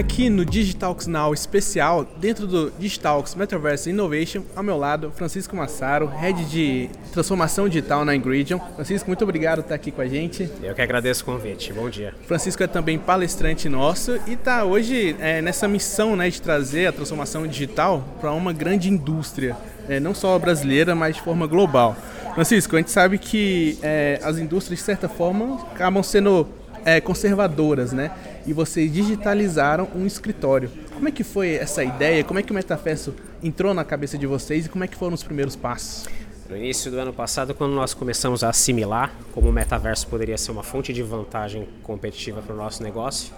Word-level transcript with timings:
Aqui 0.00 0.30
no 0.30 0.46
Digitalks 0.46 1.06
Now 1.06 1.34
especial, 1.34 2.06
dentro 2.16 2.46
do 2.46 2.70
Digitalks 2.78 3.34
Metaverse 3.34 3.90
Innovation, 3.90 4.42
ao 4.56 4.62
meu 4.62 4.78
lado, 4.78 5.12
Francisco 5.14 5.54
Massaro, 5.54 6.06
Head 6.06 6.46
de 6.46 6.88
Transformação 7.12 7.68
Digital 7.68 8.02
na 8.02 8.16
Ingridion. 8.16 8.58
Francisco, 8.76 9.10
muito 9.10 9.22
obrigado 9.22 9.56
por 9.56 9.64
estar 9.64 9.74
aqui 9.74 9.90
com 9.90 10.00
a 10.00 10.06
gente. 10.06 10.50
Eu 10.62 10.74
que 10.74 10.80
agradeço 10.80 11.20
o 11.22 11.26
convite. 11.26 11.70
Bom 11.74 11.90
dia. 11.90 12.14
Francisco 12.26 12.62
é 12.62 12.66
também 12.66 12.98
palestrante 12.98 13.68
nosso 13.68 14.18
e 14.26 14.32
está 14.32 14.64
hoje 14.64 15.14
é, 15.20 15.42
nessa 15.42 15.68
missão 15.68 16.16
né, 16.16 16.30
de 16.30 16.40
trazer 16.40 16.86
a 16.86 16.92
transformação 16.92 17.46
digital 17.46 18.02
para 18.22 18.32
uma 18.32 18.54
grande 18.54 18.88
indústria, 18.88 19.54
é, 19.86 20.00
não 20.00 20.14
só 20.14 20.38
brasileira, 20.38 20.94
mas 20.94 21.16
de 21.16 21.20
forma 21.20 21.46
global. 21.46 21.94
Francisco, 22.32 22.74
a 22.74 22.78
gente 22.78 22.90
sabe 22.90 23.18
que 23.18 23.78
é, 23.82 24.18
as 24.22 24.38
indústrias, 24.38 24.78
de 24.78 24.84
certa 24.86 25.10
forma, 25.10 25.60
acabam 25.72 26.02
sendo 26.02 26.48
é, 26.84 27.00
conservadoras, 27.00 27.92
né? 27.92 28.10
E 28.46 28.52
vocês 28.52 28.92
digitalizaram 28.92 29.88
um 29.94 30.06
escritório. 30.06 30.70
Como 30.94 31.08
é 31.08 31.12
que 31.12 31.24
foi 31.24 31.54
essa 31.54 31.82
ideia? 31.82 32.22
Como 32.24 32.38
é 32.38 32.42
que 32.42 32.50
o 32.50 32.54
metaverso 32.54 33.14
entrou 33.42 33.72
na 33.72 33.84
cabeça 33.84 34.18
de 34.18 34.26
vocês 34.26 34.66
e 34.66 34.68
como 34.68 34.84
é 34.84 34.86
que 34.86 34.96
foram 34.96 35.14
os 35.14 35.22
primeiros 35.22 35.56
passos? 35.56 36.06
No 36.48 36.56
início 36.56 36.90
do 36.90 36.98
ano 36.98 37.12
passado, 37.12 37.54
quando 37.54 37.72
nós 37.72 37.94
começamos 37.94 38.42
a 38.42 38.48
assimilar 38.48 39.12
como 39.32 39.48
o 39.48 39.52
metaverso 39.52 40.06
poderia 40.08 40.36
ser 40.36 40.50
uma 40.50 40.64
fonte 40.64 40.92
de 40.92 41.02
vantagem 41.02 41.68
competitiva 41.82 42.42
para 42.42 42.52
o 42.54 42.56
nosso 42.56 42.82
negócio, 42.82 43.32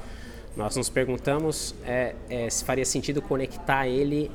nós 0.56 0.77
nos 0.77 0.88
perguntamos 0.88 1.74
é, 1.84 2.15
é, 2.30 2.48
se 2.48 2.65
faria 2.65 2.84
sentido 2.84 3.20
conectar 3.20 3.87
ele 3.87 4.30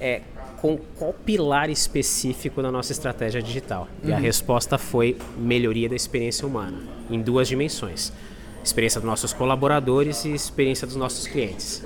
é, 0.00 0.22
com 0.60 0.76
qual 0.98 1.12
pilar 1.12 1.70
específico 1.70 2.60
da 2.60 2.70
nossa 2.70 2.90
estratégia 2.90 3.40
digital. 3.40 3.86
Uhum. 4.02 4.10
E 4.10 4.12
a 4.12 4.16
uhum. 4.16 4.22
resposta 4.22 4.76
foi 4.76 5.16
melhoria 5.38 5.88
da 5.88 5.94
experiência 5.94 6.46
humana, 6.46 6.78
em 7.08 7.20
duas 7.20 7.46
dimensões 7.46 8.12
experiência 8.66 9.00
dos 9.00 9.08
nossos 9.08 9.32
colaboradores 9.32 10.24
e 10.24 10.32
experiência 10.32 10.86
dos 10.86 10.96
nossos 10.96 11.26
clientes. 11.26 11.82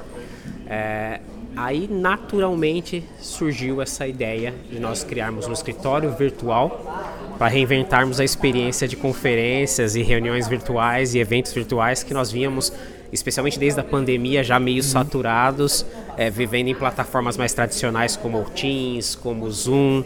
É, 0.66 1.20
aí, 1.56 1.88
naturalmente, 1.90 3.04
surgiu 3.20 3.82
essa 3.82 4.06
ideia 4.06 4.54
de 4.70 4.80
nós 4.80 5.04
criarmos 5.04 5.46
um 5.46 5.52
escritório 5.52 6.10
virtual 6.12 7.36
para 7.38 7.48
reinventarmos 7.48 8.20
a 8.20 8.24
experiência 8.24 8.86
de 8.86 8.96
conferências 8.96 9.94
e 9.94 10.02
reuniões 10.02 10.48
virtuais 10.48 11.14
e 11.14 11.18
eventos 11.18 11.52
virtuais 11.52 12.02
que 12.02 12.14
nós 12.14 12.30
víamos, 12.30 12.72
especialmente 13.12 13.58
desde 13.58 13.80
a 13.80 13.84
pandemia, 13.84 14.42
já 14.42 14.58
meio 14.58 14.82
uhum. 14.82 14.88
saturados, 14.88 15.84
é, 16.16 16.30
vivendo 16.30 16.68
em 16.68 16.74
plataformas 16.74 17.36
mais 17.36 17.52
tradicionais 17.52 18.16
como 18.16 18.40
o 18.40 18.44
Teams, 18.44 19.14
como 19.14 19.46
o 19.46 19.50
Zoom. 19.50 20.04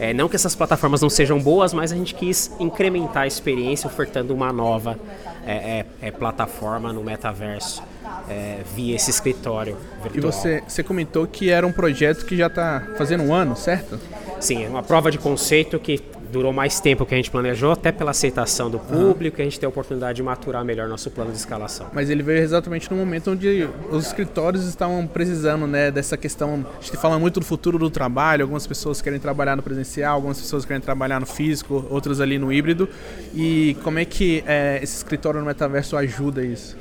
É, 0.00 0.14
não 0.14 0.30
que 0.30 0.34
essas 0.34 0.54
plataformas 0.54 1.02
não 1.02 1.10
sejam 1.10 1.38
boas, 1.38 1.74
mas 1.74 1.92
a 1.92 1.94
gente 1.94 2.14
quis 2.14 2.50
incrementar 2.58 3.24
a 3.24 3.26
experiência 3.26 3.86
ofertando 3.86 4.34
uma 4.34 4.50
nova 4.50 4.98
é, 5.46 5.84
é, 6.00 6.08
é 6.08 6.10
plataforma 6.10 6.90
no 6.90 7.04
metaverso 7.04 7.82
é, 8.26 8.60
via 8.74 8.96
esse 8.96 9.10
escritório 9.10 9.76
virtual. 10.02 10.16
E 10.16 10.20
você, 10.20 10.62
você 10.66 10.82
comentou 10.82 11.26
que 11.26 11.50
era 11.50 11.66
um 11.66 11.72
projeto 11.72 12.24
que 12.24 12.34
já 12.34 12.46
está 12.46 12.82
fazendo 12.96 13.24
um 13.24 13.34
ano, 13.34 13.54
certo? 13.54 14.00
Sim, 14.40 14.64
é 14.64 14.68
uma 14.70 14.82
prova 14.82 15.10
de 15.10 15.18
conceito 15.18 15.78
que 15.78 16.00
durou 16.30 16.52
mais 16.52 16.80
tempo 16.80 17.04
que 17.04 17.14
a 17.14 17.16
gente 17.16 17.30
planejou, 17.30 17.72
até 17.72 17.92
pela 17.92 18.12
aceitação 18.12 18.70
do 18.70 18.78
público, 18.78 19.36
uhum. 19.36 19.42
a 19.42 19.44
gente 19.44 19.58
tem 19.58 19.66
a 19.66 19.70
oportunidade 19.70 20.16
de 20.16 20.22
maturar 20.22 20.64
melhor 20.64 20.88
nosso 20.88 21.10
plano 21.10 21.30
de 21.30 21.36
escalação. 21.36 21.88
Mas 21.92 22.08
ele 22.08 22.22
veio 22.22 22.38
exatamente 22.38 22.90
no 22.90 22.96
momento 22.96 23.30
onde 23.30 23.68
os 23.90 24.06
escritórios 24.06 24.66
estavam 24.66 25.06
precisando 25.06 25.66
né, 25.66 25.90
dessa 25.90 26.16
questão. 26.16 26.64
A 26.78 26.82
gente 26.82 26.96
fala 26.96 27.18
muito 27.18 27.40
do 27.40 27.46
futuro 27.46 27.78
do 27.78 27.90
trabalho, 27.90 28.42
algumas 28.42 28.66
pessoas 28.66 29.02
querem 29.02 29.18
trabalhar 29.18 29.56
no 29.56 29.62
presencial, 29.62 30.14
algumas 30.14 30.40
pessoas 30.40 30.64
querem 30.64 30.80
trabalhar 30.80 31.20
no 31.20 31.26
físico, 31.26 31.86
outras 31.90 32.20
ali 32.20 32.38
no 32.38 32.52
híbrido. 32.52 32.88
E 33.34 33.76
como 33.82 33.98
é 33.98 34.04
que 34.04 34.42
é, 34.46 34.80
esse 34.82 34.96
escritório 34.96 35.40
no 35.40 35.46
metaverso 35.46 35.96
ajuda 35.96 36.44
isso? 36.44 36.76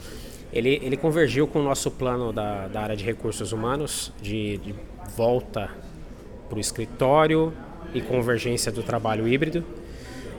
Ele, 0.52 0.80
ele 0.84 0.98
convergiu 0.98 1.48
com 1.48 1.60
o 1.60 1.64
nosso 1.64 1.92
plano 1.92 2.34
da, 2.34 2.68
da 2.68 2.82
área 2.82 2.96
de 2.96 3.04
recursos 3.04 3.52
humanos, 3.52 4.12
de, 4.22 4.58
de 4.58 4.76
volta 5.16 5.70
para 6.50 6.58
o 6.58 6.60
escritório, 6.60 7.54
e 7.94 8.02
convergência 8.02 8.72
do 8.72 8.84
trabalho 8.84 9.28
híbrido. 9.28 9.64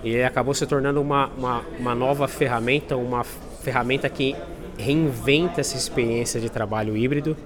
E 0.03 0.23
acabou 0.23 0.55
se 0.55 0.67
tornando 0.67 1.01
uma, 1.01 1.27
uma, 1.37 1.65
uma 1.79 1.95
nova 1.95 2.27
ferramenta, 2.27 2.97
uma 2.97 3.23
ferramenta 3.25 4.09
que 4.09 4.35
reinventa 4.79 5.61
essa 5.61 5.77
experiência 5.77 6.41
de 6.41 6.49
trabalho 6.49 6.97
híbrido, 6.97 7.37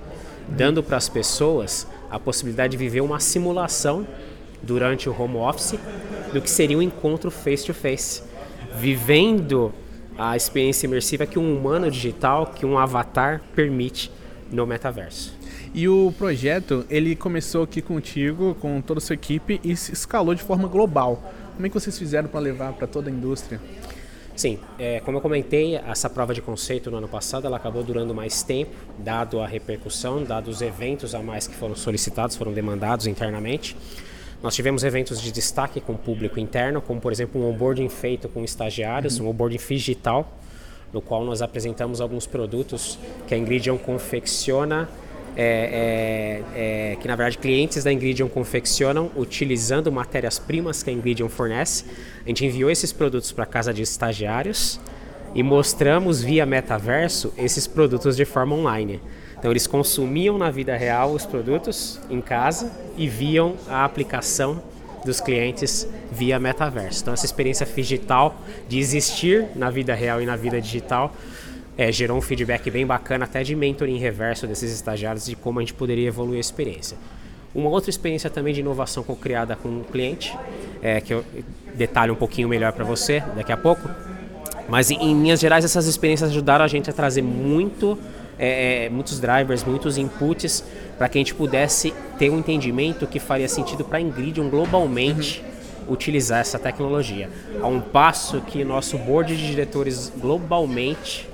dando 0.48 0.82
para 0.82 0.96
as 0.96 1.08
pessoas 1.08 1.86
a 2.10 2.18
possibilidade 2.18 2.72
de 2.72 2.76
viver 2.76 3.00
uma 3.00 3.18
simulação 3.18 4.06
durante 4.62 5.08
o 5.08 5.20
home 5.20 5.36
office 5.36 5.78
do 6.32 6.40
que 6.40 6.50
seria 6.50 6.78
um 6.78 6.82
encontro 6.82 7.30
face 7.30 7.66
to 7.66 7.74
face, 7.74 8.22
vivendo 8.76 9.72
a 10.16 10.36
experiência 10.36 10.86
imersiva 10.86 11.26
que 11.26 11.38
um 11.38 11.56
humano 11.56 11.90
digital, 11.90 12.46
que 12.46 12.64
um 12.64 12.78
avatar 12.78 13.40
permite 13.54 14.10
no 14.50 14.66
metaverso. 14.66 15.34
E 15.74 15.88
o 15.88 16.14
projeto, 16.16 16.86
ele 16.88 17.16
começou 17.16 17.64
aqui 17.64 17.82
contigo, 17.82 18.56
com 18.60 18.80
toda 18.80 18.98
a 18.98 19.00
sua 19.00 19.14
equipe 19.14 19.60
e 19.64 19.74
se 19.76 19.92
escalou 19.92 20.32
de 20.32 20.40
forma 20.40 20.68
global. 20.68 21.20
Como 21.56 21.66
é 21.66 21.68
que 21.68 21.74
vocês 21.74 21.98
fizeram 21.98 22.28
para 22.28 22.38
levar 22.38 22.72
para 22.74 22.86
toda 22.86 23.10
a 23.10 23.12
indústria? 23.12 23.60
Sim, 24.36 24.60
é, 24.78 25.00
como 25.00 25.18
eu 25.18 25.20
comentei, 25.20 25.74
essa 25.74 26.08
prova 26.08 26.32
de 26.32 26.40
conceito 26.40 26.92
no 26.92 26.98
ano 26.98 27.08
passado 27.08 27.48
ela 27.48 27.56
acabou 27.56 27.82
durando 27.82 28.14
mais 28.14 28.44
tempo, 28.44 28.70
dado 29.00 29.40
a 29.40 29.48
repercussão, 29.48 30.22
dado 30.22 30.48
os 30.48 30.62
eventos 30.62 31.12
a 31.12 31.20
mais 31.20 31.48
que 31.48 31.56
foram 31.56 31.74
solicitados, 31.74 32.36
foram 32.36 32.52
demandados 32.52 33.08
internamente. 33.08 33.76
Nós 34.40 34.54
tivemos 34.54 34.84
eventos 34.84 35.20
de 35.20 35.32
destaque 35.32 35.80
com 35.80 35.94
o 35.94 35.98
público 35.98 36.38
interno, 36.38 36.80
como 36.80 37.00
por 37.00 37.10
exemplo 37.10 37.40
um 37.40 37.50
onboarding 37.50 37.88
feito 37.88 38.28
com 38.28 38.44
estagiários, 38.44 39.18
uhum. 39.18 39.26
um 39.26 39.30
onboarding 39.30 39.58
digital, 39.68 40.38
no 40.92 41.02
qual 41.02 41.24
nós 41.24 41.42
apresentamos 41.42 42.00
alguns 42.00 42.28
produtos 42.28 42.96
que 43.26 43.34
a 43.34 43.36
Ingridion 43.36 43.76
confecciona 43.76 44.88
é, 45.36 46.42
é, 46.54 46.92
é, 46.92 46.96
que 46.96 47.08
na 47.08 47.16
verdade 47.16 47.38
clientes 47.38 47.82
da 47.82 47.92
Ingridion 47.92 48.28
confeccionam 48.28 49.10
utilizando 49.16 49.90
matérias-primas 49.90 50.82
que 50.82 50.90
a 50.90 50.92
Ingridion 50.92 51.28
fornece. 51.28 51.84
A 52.24 52.28
gente 52.28 52.44
enviou 52.44 52.70
esses 52.70 52.92
produtos 52.92 53.32
para 53.32 53.44
casa 53.44 53.72
de 53.72 53.82
estagiários 53.82 54.80
e 55.34 55.42
mostramos 55.42 56.22
via 56.22 56.46
metaverso 56.46 57.32
esses 57.36 57.66
produtos 57.66 58.16
de 58.16 58.24
forma 58.24 58.54
online. 58.54 59.00
Então 59.36 59.50
eles 59.50 59.66
consumiam 59.66 60.38
na 60.38 60.50
vida 60.50 60.76
real 60.76 61.12
os 61.12 61.26
produtos 61.26 62.00
em 62.08 62.20
casa 62.20 62.70
e 62.96 63.08
viam 63.08 63.56
a 63.68 63.84
aplicação 63.84 64.62
dos 65.04 65.20
clientes 65.20 65.86
via 66.10 66.38
metaverso. 66.38 67.02
Então 67.02 67.12
essa 67.12 67.26
experiência 67.26 67.66
digital 67.66 68.40
de 68.68 68.78
existir 68.78 69.48
na 69.54 69.68
vida 69.68 69.94
real 69.94 70.22
e 70.22 70.26
na 70.26 70.36
vida 70.36 70.60
digital 70.60 71.12
é, 71.76 71.90
gerou 71.90 72.16
um 72.16 72.20
feedback 72.20 72.70
bem 72.70 72.86
bacana, 72.86 73.24
até 73.24 73.42
de 73.42 73.54
mentoring 73.54 73.98
reverso 73.98 74.46
desses 74.46 74.72
estagiários, 74.72 75.26
de 75.26 75.36
como 75.36 75.58
a 75.58 75.62
gente 75.62 75.74
poderia 75.74 76.08
evoluir 76.08 76.38
a 76.38 76.40
experiência. 76.40 76.96
Uma 77.54 77.68
outra 77.70 77.90
experiência 77.90 78.28
também 78.28 78.52
de 78.52 78.60
inovação 78.60 79.02
co-criada 79.02 79.54
com 79.54 79.68
o 79.68 79.84
cliente, 79.84 80.36
é, 80.82 81.00
que 81.00 81.14
eu 81.14 81.24
detalho 81.74 82.12
um 82.12 82.16
pouquinho 82.16 82.48
melhor 82.48 82.72
para 82.72 82.84
você 82.84 83.22
daqui 83.36 83.52
a 83.52 83.56
pouco. 83.56 83.88
Mas 84.68 84.90
em, 84.90 84.96
em 84.96 85.22
linhas 85.22 85.40
gerais, 85.40 85.64
essas 85.64 85.86
experiências 85.86 86.30
ajudaram 86.30 86.64
a 86.64 86.68
gente 86.68 86.88
a 86.90 86.92
trazer 86.92 87.22
muito, 87.22 87.98
é, 88.38 88.86
é 88.86 88.88
muitos 88.88 89.20
drivers, 89.20 89.62
muitos 89.62 89.98
inputs, 89.98 90.64
para 90.96 91.08
que 91.08 91.18
a 91.18 91.20
gente 91.20 91.34
pudesse 91.34 91.92
ter 92.18 92.30
um 92.30 92.38
entendimento 92.38 93.06
que 93.06 93.20
faria 93.20 93.48
sentido 93.48 93.84
para 93.84 93.98
a 93.98 94.00
Ingridium 94.00 94.48
globalmente. 94.48 95.42
Uhum 95.46 95.54
utilizar 95.88 96.40
essa 96.40 96.58
tecnologia. 96.58 97.28
A 97.60 97.66
um 97.66 97.80
passo 97.80 98.40
que 98.40 98.64
nosso 98.64 98.96
board 98.98 99.36
de 99.36 99.46
diretores 99.46 100.10
globalmente 100.16 101.28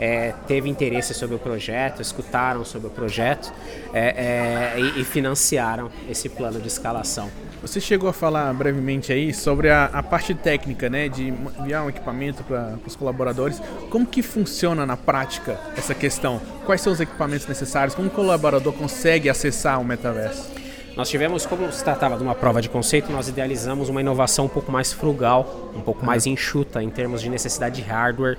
é, 0.00 0.32
teve 0.48 0.66
interesse 0.70 1.12
sobre 1.12 1.36
o 1.36 1.38
projeto, 1.38 2.00
escutaram 2.00 2.64
sobre 2.64 2.88
o 2.88 2.90
projeto 2.90 3.52
é, 3.92 4.72
é, 4.74 4.80
e, 4.80 5.02
e, 5.02 5.04
financiaram 5.04 5.90
esse 6.08 6.26
plano 6.30 6.58
de 6.58 6.68
escalação. 6.68 7.30
Você 7.60 7.78
chegou 7.78 8.08
a 8.08 8.12
falar 8.12 8.50
brevemente 8.54 9.12
aí 9.12 9.34
sobre 9.34 9.68
a, 9.68 9.84
a 9.92 10.02
parte 10.02 10.34
técnica, 10.34 10.88
né, 10.88 11.10
de 11.10 11.28
enviar 11.28 11.84
um 11.84 11.90
equipamento 11.90 12.42
para 12.42 12.78
os 12.86 12.96
colaboradores. 12.96 13.60
Como 13.90 14.06
que 14.06 14.22
funciona 14.22 14.86
na 14.86 14.96
prática 14.96 15.60
essa 15.76 15.94
questão? 15.94 16.40
Quais 16.64 16.80
são 16.80 16.94
os 16.94 17.00
equipamentos 17.00 17.46
necessários? 17.46 17.94
Como 17.94 18.08
o 18.08 18.10
colaborador 18.10 18.72
consegue 18.72 19.28
acessar 19.28 19.78
o 19.78 19.84
metaverso? 19.84 20.50
Nós 20.96 21.10
tivemos, 21.10 21.44
como 21.44 21.70
se 21.70 21.84
tratava 21.84 22.16
de 22.16 22.22
uma 22.22 22.34
prova 22.34 22.62
de 22.62 22.70
conceito, 22.70 23.12
nós 23.12 23.28
idealizamos 23.28 23.90
uma 23.90 24.00
inovação 24.00 24.46
um 24.46 24.48
pouco 24.48 24.72
mais 24.72 24.92
frugal, 24.94 25.70
um 25.76 25.80
pouco 25.82 26.04
mais 26.04 26.26
enxuta 26.26 26.82
em 26.82 26.88
termos 26.88 27.20
de 27.20 27.28
necessidade 27.28 27.76
de 27.76 27.82
hardware, 27.82 28.38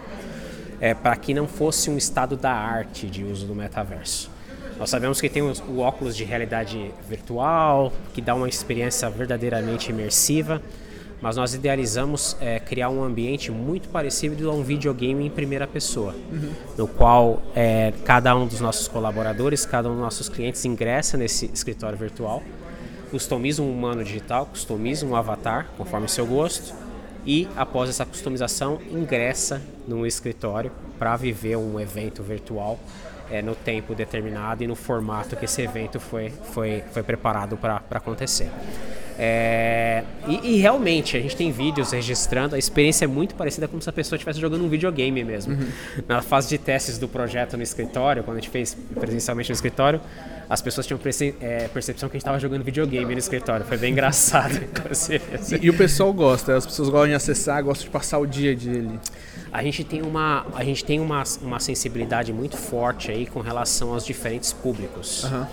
é, 0.81 0.95
para 0.95 1.15
que 1.15 1.33
não 1.33 1.47
fosse 1.47 1.89
um 1.91 1.97
estado 1.97 2.35
da 2.35 2.51
arte 2.51 3.05
de 3.05 3.23
uso 3.23 3.45
do 3.45 3.53
metaverso. 3.53 4.31
Nós 4.79 4.89
sabemos 4.89 5.21
que 5.21 5.29
tem 5.29 5.43
o 5.43 5.77
óculos 5.77 6.17
de 6.17 6.23
realidade 6.23 6.91
virtual, 7.07 7.93
que 8.15 8.21
dá 8.21 8.33
uma 8.33 8.49
experiência 8.49 9.07
verdadeiramente 9.11 9.91
imersiva, 9.91 10.59
mas 11.21 11.37
nós 11.37 11.53
idealizamos 11.53 12.35
é, 12.41 12.59
criar 12.59 12.89
um 12.89 13.03
ambiente 13.03 13.51
muito 13.51 13.89
parecido 13.89 14.49
a 14.49 14.53
um 14.53 14.63
videogame 14.63 15.23
em 15.23 15.29
primeira 15.29 15.67
pessoa, 15.67 16.15
uhum. 16.31 16.51
no 16.75 16.87
qual 16.87 17.43
é, 17.55 17.93
cada 18.03 18.35
um 18.35 18.47
dos 18.47 18.59
nossos 18.59 18.87
colaboradores, 18.87 19.67
cada 19.67 19.87
um 19.87 19.93
dos 19.93 20.01
nossos 20.01 20.27
clientes 20.27 20.65
ingressa 20.65 21.15
nesse 21.15 21.45
escritório 21.53 21.95
virtual, 21.95 22.41
customiza 23.11 23.61
um 23.61 23.71
humano 23.71 24.03
digital, 24.03 24.47
customiza 24.47 25.05
um 25.05 25.15
avatar 25.15 25.67
conforme 25.77 26.09
seu 26.09 26.25
gosto, 26.25 26.73
e 27.25 27.47
após 27.55 27.89
essa 27.89 28.05
customização 28.05 28.79
ingressa 28.89 29.61
no 29.87 30.05
escritório 30.05 30.71
para 30.97 31.15
viver 31.15 31.55
um 31.55 31.79
evento 31.79 32.23
virtual 32.23 32.79
é, 33.29 33.41
no 33.41 33.55
tempo 33.55 33.95
determinado 33.95 34.63
e 34.63 34.67
no 34.67 34.75
formato 34.75 35.35
que 35.35 35.45
esse 35.45 35.61
evento 35.61 35.99
foi, 35.99 36.29
foi, 36.29 36.83
foi 36.91 37.03
preparado 37.03 37.57
para 37.57 37.81
acontecer. 37.91 38.49
É, 39.23 40.03
e, 40.27 40.55
e, 40.55 40.57
realmente, 40.57 41.15
a 41.15 41.19
gente 41.19 41.35
tem 41.35 41.51
vídeos 41.51 41.91
registrando, 41.91 42.55
a 42.55 42.57
experiência 42.57 43.05
é 43.05 43.07
muito 43.07 43.35
parecida 43.35 43.67
como 43.67 43.79
se 43.79 43.87
a 43.87 43.93
pessoa 43.93 44.17
estivesse 44.17 44.41
jogando 44.41 44.65
um 44.65 44.67
videogame 44.67 45.23
mesmo. 45.23 45.53
Uhum. 45.53 45.67
Na 46.07 46.23
fase 46.23 46.49
de 46.49 46.57
testes 46.57 46.97
do 46.97 47.07
projeto 47.07 47.55
no 47.55 47.61
escritório, 47.61 48.23
quando 48.23 48.37
a 48.37 48.39
gente 48.39 48.49
fez 48.49 48.75
presencialmente 48.99 49.51
no 49.51 49.53
escritório, 49.53 50.01
as 50.49 50.59
pessoas 50.59 50.87
tinham 50.87 50.97
perce 50.97 51.35
é, 51.39 51.67
percepção 51.67 52.09
que 52.09 52.13
a 52.13 52.17
gente 52.17 52.23
estava 52.23 52.39
jogando 52.39 52.63
videogame 52.63 53.13
no 53.13 53.19
escritório. 53.19 53.63
Foi 53.63 53.77
bem 53.77 53.91
engraçado. 53.91 54.55
e, 55.61 55.65
e, 55.67 55.69
o 55.69 55.77
pessoal 55.77 56.11
gosta, 56.11 56.55
as 56.55 56.65
pessoas 56.65 56.89
gostam 56.89 57.09
de 57.09 57.13
acessar, 57.13 57.63
gostam 57.63 57.85
de 57.85 57.91
passar 57.91 58.17
o 58.17 58.25
dia 58.25 58.55
dele. 58.55 58.99
A 59.53 59.61
gente 59.61 59.83
tem 59.83 60.01
uma, 60.01 60.47
a 60.55 60.63
gente 60.63 60.83
tem 60.83 60.99
uma, 60.99 61.21
uma 61.43 61.59
sensibilidade 61.59 62.33
muito 62.33 62.57
forte 62.57 63.11
aí 63.11 63.27
com 63.27 63.39
relação 63.39 63.93
aos 63.93 64.03
diferentes 64.03 64.51
públicos. 64.51 65.25
Uhum. 65.25 65.45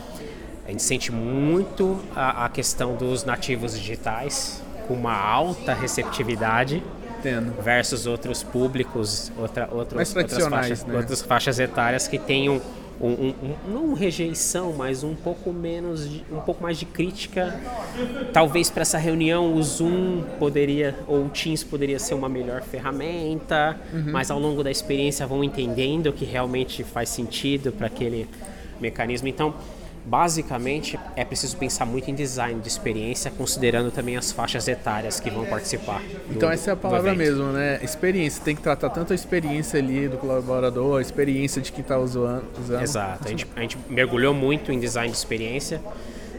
A 0.68 0.70
gente 0.70 0.82
sente 0.82 1.10
muito 1.10 1.98
a, 2.14 2.44
a 2.44 2.48
questão 2.50 2.94
dos 2.94 3.24
nativos 3.24 3.72
digitais 3.72 4.62
com 4.86 4.92
uma 4.92 5.18
alta 5.18 5.72
receptividade 5.72 6.82
Entendo. 7.18 7.54
versus 7.62 8.04
outros 8.06 8.42
públicos, 8.42 9.32
outra, 9.38 9.66
outros, 9.72 10.14
outras, 10.14 10.46
faixas, 10.46 10.84
né? 10.84 10.94
outras 10.94 11.22
faixas 11.22 11.58
etárias 11.58 12.06
que 12.06 12.18
um, 12.50 12.60
um, 13.00 13.08
um, 13.08 13.34
um, 13.42 13.72
não 13.72 13.94
rejeição, 13.94 14.74
mas 14.76 15.02
um 15.02 15.14
pouco 15.14 15.54
menos, 15.54 16.06
de, 16.06 16.22
um 16.30 16.40
pouco 16.40 16.62
mais 16.62 16.78
de 16.78 16.84
crítica. 16.84 17.58
Talvez 18.30 18.68
para 18.68 18.82
essa 18.82 18.98
reunião 18.98 19.54
o 19.54 19.62
Zoom 19.62 20.22
poderia 20.38 20.94
ou 21.06 21.24
o 21.24 21.28
Teams 21.30 21.64
poderia 21.64 21.98
ser 21.98 22.12
uma 22.12 22.28
melhor 22.28 22.60
ferramenta, 22.60 23.74
uhum. 23.90 24.12
mas 24.12 24.30
ao 24.30 24.38
longo 24.38 24.62
da 24.62 24.70
experiência 24.70 25.26
vão 25.26 25.42
entendendo 25.42 26.12
que 26.12 26.26
realmente 26.26 26.84
faz 26.84 27.08
sentido 27.08 27.72
para 27.72 27.86
aquele 27.86 28.28
mecanismo. 28.78 29.28
Então 29.28 29.54
basicamente 30.08 30.98
é 31.14 31.24
preciso 31.24 31.56
pensar 31.56 31.84
muito 31.84 32.10
em 32.10 32.14
design 32.14 32.60
de 32.60 32.68
experiência, 32.68 33.30
considerando 33.30 33.90
também 33.90 34.16
as 34.16 34.32
faixas 34.32 34.66
etárias 34.66 35.20
que 35.20 35.30
vão 35.30 35.44
participar. 35.44 36.00
Do, 36.00 36.34
então 36.34 36.50
essa 36.50 36.70
é 36.70 36.72
a 36.72 36.76
palavra 36.76 37.14
mesmo, 37.14 37.44
né? 37.52 37.78
Experiência. 37.82 38.42
Tem 38.42 38.56
que 38.56 38.62
tratar 38.62 38.88
tanto 38.88 39.12
a 39.12 39.14
experiência 39.14 39.78
ali 39.78 40.08
do 40.08 40.16
colaborador, 40.16 40.98
a 40.98 41.02
experiência 41.02 41.60
de 41.60 41.70
quem 41.70 41.82
está 41.82 41.98
usando, 41.98 42.44
usando. 42.58 42.82
Exato. 42.82 43.26
A 43.26 43.28
gente, 43.28 43.46
a 43.54 43.60
gente 43.60 43.78
mergulhou 43.90 44.32
muito 44.32 44.72
em 44.72 44.80
design 44.80 45.10
de 45.10 45.18
experiência 45.18 45.80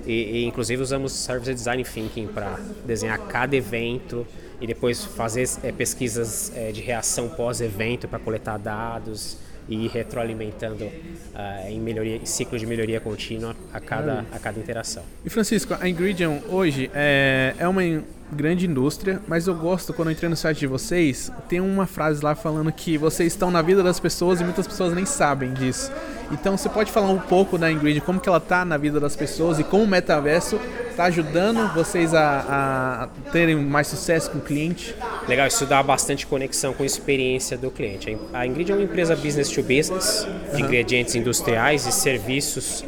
e, 0.05 0.39
e 0.39 0.45
inclusive 0.45 0.81
usamos 0.81 1.11
Service 1.11 1.53
Design 1.53 1.83
Thinking 1.83 2.27
para 2.27 2.57
desenhar 2.85 3.19
cada 3.19 3.55
evento 3.55 4.25
e 4.59 4.65
depois 4.65 5.05
fazer 5.05 5.47
é, 5.63 5.71
pesquisas 5.71 6.51
é, 6.55 6.71
de 6.71 6.81
reação 6.81 7.29
pós-evento 7.29 8.07
para 8.07 8.17
coletar 8.17 8.57
dados 8.57 9.37
e 9.67 9.85
ir 9.85 9.89
retroalimentando 9.89 10.85
uh, 10.85 11.67
em 11.67 11.79
melhoria, 11.79 12.25
ciclo 12.25 12.57
de 12.57 12.65
melhoria 12.65 12.99
contínua 12.99 13.55
a 13.73 13.79
cada, 13.79 14.25
a 14.31 14.39
cada 14.39 14.59
interação. 14.59 15.03
E 15.25 15.29
Francisco, 15.29 15.75
a 15.79 15.87
Ingredient 15.87 16.41
hoje 16.49 16.89
é, 16.93 17.55
é 17.57 17.67
uma 17.67 17.83
grande 18.31 18.67
indústria, 18.67 19.19
mas 19.27 19.47
eu 19.47 19.55
gosto 19.55 19.93
quando 19.93 20.09
eu 20.09 20.11
entrei 20.11 20.29
no 20.29 20.35
site 20.35 20.59
de 20.59 20.67
vocês, 20.67 21.31
tem 21.47 21.59
uma 21.59 21.85
frase 21.85 22.23
lá 22.23 22.35
falando 22.35 22.71
que 22.71 22.97
vocês 22.97 23.33
estão 23.33 23.49
na 23.49 23.61
vida 23.61 23.81
das 23.81 23.99
pessoas 23.99 24.39
e 24.39 24.43
muitas 24.43 24.67
pessoas 24.67 24.93
nem 24.93 25.05
sabem 25.05 25.53
disso. 25.53 25.91
Então 26.31 26.55
você 26.55 26.69
pode 26.69 26.91
falar 26.91 27.09
um 27.09 27.19
pouco 27.19 27.57
da 27.57 27.71
Ingrid, 27.71 28.01
como 28.01 28.19
que 28.19 28.29
ela 28.29 28.37
está 28.37 28.63
na 28.63 28.77
vida 28.77 28.99
das 28.99 29.15
pessoas 29.15 29.59
e 29.59 29.63
como 29.63 29.83
o 29.83 29.87
metaverso 29.87 30.59
está 30.89 31.05
ajudando 31.05 31.73
vocês 31.73 32.13
a, 32.13 33.07
a, 33.09 33.31
terem 33.31 33.55
mais 33.55 33.87
sucesso 33.87 34.29
com 34.29 34.37
o 34.37 34.41
cliente? 34.41 34.95
Legal, 35.27 35.47
isso 35.47 35.65
dá 35.65 35.81
bastante 35.81 36.27
conexão 36.27 36.73
com 36.73 36.83
a 36.83 36.85
experiência 36.85 37.57
do 37.57 37.71
cliente. 37.71 38.15
A 38.31 38.45
Ingrid 38.45 38.71
é 38.71 38.75
uma 38.75 38.83
empresa 38.83 39.15
business 39.15 39.49
to 39.49 39.63
business, 39.63 40.27
de 40.53 40.61
uhum. 40.61 40.67
ingredientes 40.67 41.15
industriais 41.15 41.87
e 41.87 41.91
serviços 41.91 42.85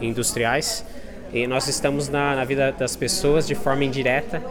industriais. 0.00 0.84
E 1.32 1.46
nós 1.46 1.66
estamos 1.66 2.10
na, 2.10 2.36
na 2.36 2.44
vida 2.44 2.72
das 2.72 2.94
pessoas 2.94 3.46
de 3.46 3.54
forma 3.54 3.84
indireta 3.84 4.42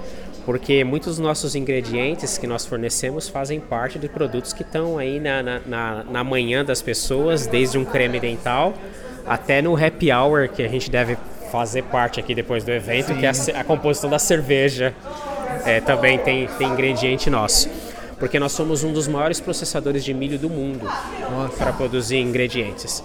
porque 0.45 0.83
muitos 0.83 1.17
dos 1.17 1.19
nossos 1.19 1.55
ingredientes 1.55 2.37
que 2.37 2.47
nós 2.47 2.65
fornecemos 2.65 3.29
fazem 3.29 3.59
parte 3.59 3.99
de 3.99 4.09
produtos 4.09 4.53
que 4.53 4.63
estão 4.63 4.97
aí 4.97 5.19
na, 5.19 5.43
na, 5.43 5.61
na, 5.65 6.03
na 6.03 6.23
manhã 6.23 6.65
das 6.65 6.81
pessoas, 6.81 7.45
desde 7.45 7.77
um 7.77 7.85
creme 7.85 8.19
dental 8.19 8.73
até 9.25 9.61
no 9.61 9.75
happy 9.75 10.11
hour, 10.11 10.49
que 10.49 10.63
a 10.63 10.67
gente 10.67 10.89
deve 10.89 11.17
fazer 11.51 11.83
parte 11.83 12.19
aqui 12.19 12.33
depois 12.33 12.63
do 12.63 12.71
evento, 12.71 13.07
Sim. 13.07 13.19
que 13.19 13.25
é 13.25 13.29
a, 13.29 13.61
a, 13.61 13.63
composição 13.63 14.09
da 14.09 14.17
cerveja 14.17 14.93
é, 15.65 15.81
também 15.81 16.17
tem, 16.17 16.47
tem 16.57 16.67
ingrediente 16.67 17.29
nosso. 17.29 17.69
Porque 18.17 18.39
nós 18.39 18.51
somos 18.51 18.83
um 18.83 18.93
dos 18.93 19.07
maiores 19.07 19.39
processadores 19.39 20.03
de 20.03 20.13
milho 20.13 20.37
do 20.37 20.49
mundo 20.49 20.87
para 21.57 21.73
produzir 21.73 22.17
ingredientes. 22.17 23.03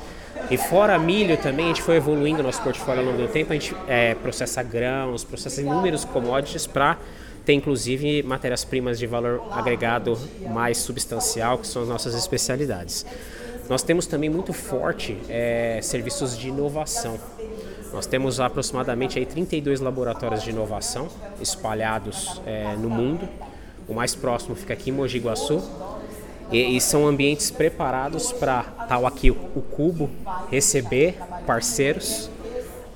E 0.51 0.57
fora 0.57 0.99
milho 0.99 1.37
também, 1.37 1.67
a 1.67 1.69
gente 1.69 1.83
foi 1.83 1.97
evoluindo 1.97 2.43
nosso 2.43 2.63
portfólio 2.63 3.01
ao 3.01 3.07
longo 3.11 3.27
do 3.27 3.29
tempo, 3.29 3.53
a 3.53 3.55
gente 3.55 3.75
é, 3.89 4.15
processa 4.15 4.63
grãos, 4.63 5.25
processa 5.25 5.61
inúmeros 5.61 6.05
commodities 6.05 6.67
para 6.67 6.99
tem 7.47 7.59
inclusive 7.59 8.25
matérias-primas 8.25 8.99
de 8.99 9.07
valor 9.07 9.41
agregado 9.53 10.19
mais 10.51 10.79
substancial, 10.79 11.59
que 11.59 11.67
são 11.67 11.83
as 11.83 11.89
nossas 11.89 12.13
especialidades. 12.17 13.07
Nós 13.69 13.85
temos 13.85 14.07
também 14.09 14.29
muito 14.29 14.53
forte 14.53 15.17
é, 15.29 15.79
serviços 15.81 16.37
de 16.37 16.49
inovação. 16.49 17.17
Nós 17.93 18.05
temos 18.05 18.41
aproximadamente 18.41 19.17
aí 19.17 19.25
32 19.25 19.81
laboratórios 19.81 20.43
de 20.43 20.51
inovação 20.51 21.09
espalhados 21.41 22.43
é, 22.45 22.75
no 22.77 22.91
mundo. 22.91 23.29
O 23.89 23.95
mais 23.95 24.13
próximo 24.13 24.57
fica 24.57 24.73
aqui 24.75 24.91
em 24.91 24.93
Mogi 24.93 25.21
Guaçu. 25.21 25.63
E, 26.51 26.77
e 26.77 26.81
são 26.81 27.07
ambientes 27.07 27.51
preparados 27.51 28.33
para 28.33 28.63
tal 28.89 29.07
aqui 29.07 29.31
o 29.31 29.63
Cubo 29.63 30.11
receber 30.51 31.19
parceiros 31.47 32.31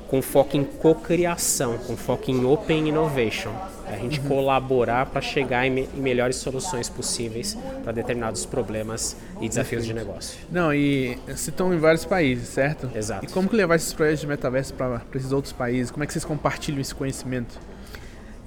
com 0.08 0.20
foco 0.20 0.56
em 0.56 0.64
cocriação, 0.64 1.79
com 1.79 1.97
foco 1.97 2.31
em 2.31 2.44
open 2.44 2.88
innovation 2.88 3.52
a 3.93 3.97
gente 3.97 4.20
uhum. 4.20 4.29
colaborar 4.29 5.06
para 5.06 5.20
chegar 5.20 5.67
em, 5.67 5.70
me, 5.70 5.88
em, 5.94 6.00
melhores 6.00 6.37
soluções 6.37 6.88
possíveis 6.88 7.56
para 7.82 7.93
determinados 7.93 8.47
problemas 8.47 9.17
e 9.41 9.49
desafios 9.49 9.85
de 9.85 9.93
negócio. 9.93 10.38
Não, 10.50 10.73
e 10.73 11.19
se 11.35 11.50
estão 11.50 11.75
em 11.75 11.79
vários 11.79 12.05
países, 12.05 12.49
certo? 12.49 12.91
Exato. 12.94 13.25
E 13.25 13.29
como 13.29 13.49
que 13.49 13.56
levar 13.56 13.76
esses 13.76 13.93
projetos 13.93 14.20
de 14.20 14.26
metaverso 14.26 14.75
para 14.75 15.03
esses 15.14 15.32
outros 15.32 15.53
países? 15.53 15.91
Como 15.91 16.05
é 16.05 16.06
que 16.06 16.12
vocês 16.12 16.25
compartilham 16.25 16.81
esse 16.81 16.94
conhecimento? 16.94 17.58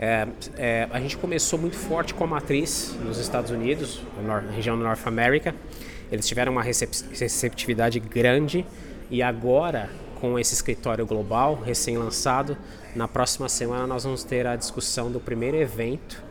É, 0.06 0.28
é, 0.58 0.88
a 0.92 1.00
gente 1.00 1.16
começou 1.16 1.58
muito 1.58 1.78
forte 1.78 2.14
com 2.14 2.26
a 2.26 2.28
matriz 2.28 2.94
nos 3.06 3.18
Estados 3.20 3.52
Unidos, 3.52 4.02
na 4.22 4.40
região 4.40 4.78
da 4.78 4.84
North 4.84 5.08
America. 5.08 5.56
Eles 6.12 6.28
tiveram 6.28 6.52
uma 6.52 6.62
receptividade 6.62 8.02
grande 8.02 8.66
e 9.10 9.24
agora 9.24 9.90
com 10.20 10.38
esse 10.38 10.54
escritório 10.54 11.06
global 11.06 11.56
recém-lançado. 11.56 12.58
Na 12.94 13.08
próxima 13.08 13.48
semana 13.48 13.88
nós 13.88 14.04
vamos 14.04 14.26
ter 14.26 14.46
a 14.46 14.58
discussão 14.58 15.10
do 15.10 15.22
primeiro 15.22 15.56
evento 15.56 16.22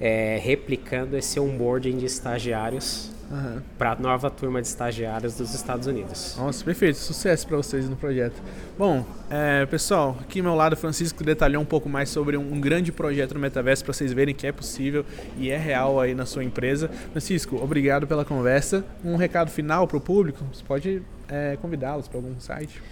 é, 0.00 0.40
replicando 0.42 1.16
esse 1.16 1.38
onboarding 1.38 1.96
de 1.96 2.06
estagiários 2.06 3.12
uhum. 3.30 3.60
para 3.78 3.92
a 3.92 3.96
nova 3.96 4.30
turma 4.30 4.60
de 4.60 4.68
estagiários 4.68 5.36
dos 5.36 5.54
Estados 5.54 5.86
Unidos. 5.86 6.36
Nossa, 6.38 6.64
perfeito. 6.64 6.96
Sucesso 6.98 7.46
para 7.46 7.56
vocês 7.56 7.88
no 7.88 7.96
projeto. 7.96 8.40
Bom, 8.78 9.04
é, 9.30 9.66
pessoal, 9.66 10.16
aqui 10.20 10.40
ao 10.40 10.44
meu 10.44 10.54
lado, 10.54 10.76
Francisco 10.76 11.22
detalhou 11.22 11.62
um 11.62 11.66
pouco 11.66 11.88
mais 11.88 12.08
sobre 12.08 12.36
um, 12.36 12.52
um 12.52 12.60
grande 12.60 12.92
projeto 12.92 13.34
no 13.34 13.40
Metaverso 13.40 13.84
para 13.84 13.92
vocês 13.92 14.12
verem 14.12 14.34
que 14.34 14.46
é 14.46 14.52
possível 14.52 15.04
e 15.36 15.50
é 15.50 15.56
real 15.56 16.00
aí 16.00 16.14
na 16.14 16.26
sua 16.26 16.44
empresa. 16.44 16.88
Francisco, 17.12 17.56
obrigado 17.62 18.06
pela 18.06 18.24
conversa. 18.24 18.84
Um 19.04 19.16
recado 19.16 19.50
final 19.50 19.86
para 19.86 19.96
o 19.96 20.00
público? 20.00 20.44
Você 20.52 20.64
pode 20.64 21.02
é, 21.28 21.56
convidá-los 21.60 22.08
para 22.08 22.18
algum 22.18 22.38
site? 22.40 22.82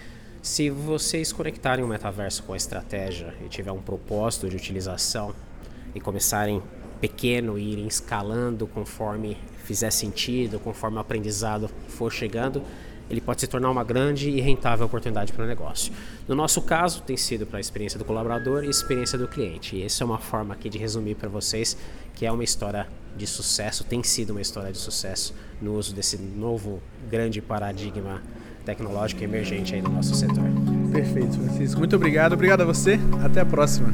Se 0.43 0.71
vocês 0.71 1.33
conectarem 1.33 1.85
o 1.85 1.89
metaverso 1.89 2.43
com 2.43 2.53
a 2.53 2.57
estratégia 2.57 3.33
e 3.45 3.49
tiver 3.49 3.71
um 3.71 3.81
propósito 3.81 4.49
de 4.49 4.57
utilização 4.57 5.33
e 5.95 6.01
começarem 6.01 6.61
pequeno 7.03 7.59
e 7.59 7.73
irem 7.73 7.89
escalando 7.89 8.65
conforme 8.69 9.37
fizer 9.65 9.91
sentido, 9.91 10.61
conforme 10.61 10.99
o 10.99 11.01
aprendizado 11.01 11.69
for 11.89 12.13
chegando, 12.13 12.63
ele 13.11 13.21
pode 13.21 13.41
se 13.41 13.49
tornar 13.49 13.71
uma 13.71 13.83
grande 13.83 14.31
e 14.31 14.41
rentável 14.41 14.87
oportunidade 14.87 15.33
para 15.33 15.45
o 15.45 15.49
negócio. 15.49 15.93
No 16.29 16.37
nosso 16.37 16.63
caso, 16.63 17.03
tem 17.03 17.17
sido 17.17 17.45
para 17.45 17.59
a 17.59 17.61
experiência 17.61 17.99
do 17.99 18.05
colaborador 18.05 18.65
e 18.65 18.71
experiência 18.71 19.19
do 19.19 19.27
cliente. 19.27 19.77
E 19.77 19.83
essa 19.83 20.05
é 20.05 20.07
uma 20.07 20.19
forma 20.19 20.55
aqui 20.55 20.71
de 20.71 20.79
resumir 20.79 21.17
para 21.17 21.29
vocês 21.29 21.77
que 22.15 22.25
é 22.25 22.31
uma 22.31 22.45
história 22.45 22.87
de 23.17 23.27
sucesso, 23.27 23.85
tem 23.85 24.03
sido 24.03 24.31
uma 24.31 24.41
história 24.41 24.71
de 24.71 24.79
sucesso 24.79 25.35
no 25.61 25.75
uso 25.75 25.95
desse 25.95 26.17
novo 26.17 26.81
grande 27.11 27.43
paradigma 27.43 28.23
tecnológico 28.65 29.25
emergente 29.25 29.75
aí 29.75 29.83
no 29.83 29.91
nosso 29.91 30.15
setor. 30.15 30.45
Perfeito, 30.93 31.33
Francisco. 31.33 31.79
Muito 31.79 31.97
obrigado. 31.97 32.35
Obrigado 32.35 32.61
a 32.61 32.65
você. 32.65 32.99
Até 33.25 33.41
a 33.41 33.47
próxima. 33.47 33.93